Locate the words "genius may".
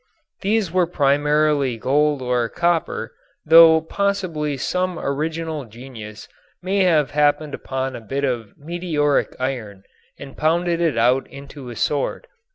5.65-6.79